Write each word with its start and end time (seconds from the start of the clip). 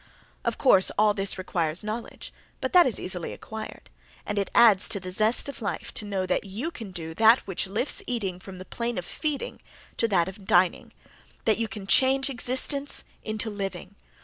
Of 0.43 0.57
course 0.57 0.89
all 0.97 1.13
this 1.13 1.37
requires 1.37 1.83
knowledge, 1.83 2.33
but 2.59 2.73
that 2.73 2.87
is 2.87 2.99
easily 2.99 3.33
acquired, 3.33 3.91
and 4.25 4.39
it 4.39 4.49
adds 4.55 4.89
to 4.89 4.99
the 4.99 5.11
zest 5.11 5.47
of 5.47 5.61
life 5.61 5.93
to 5.93 6.05
know 6.05 6.25
that 6.25 6.43
you 6.43 6.71
can 6.71 6.89
do 6.89 7.13
that 7.13 7.45
which 7.45 7.67
lifts 7.67 8.01
eating 8.07 8.39
from 8.39 8.57
the 8.57 8.65
plane 8.65 8.97
of 8.97 9.05
feeding 9.05 9.61
to 9.97 10.07
that 10.07 10.27
of 10.27 10.45
dining; 10.47 10.91
that 11.45 11.59
you 11.59 11.67
can 11.67 11.85
change 11.85 12.31
existence 12.31 13.03
into 13.21 13.51
living. 13.51 13.93